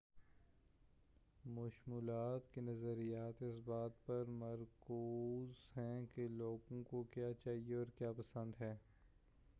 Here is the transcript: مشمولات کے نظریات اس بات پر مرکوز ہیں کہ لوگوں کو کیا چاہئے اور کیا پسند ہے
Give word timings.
مشمولات 1.47 2.49
کے 2.53 2.61
نظریات 2.61 3.43
اس 3.43 3.59
بات 3.65 4.05
پر 4.05 4.23
مرکوز 4.39 5.65
ہیں 5.77 6.05
کہ 6.15 6.27
لوگوں 6.27 6.83
کو 6.83 7.03
کیا 7.11 7.31
چاہئے 7.43 7.75
اور 7.75 7.97
کیا 7.97 8.11
پسند 8.11 8.61
ہے 8.61 8.75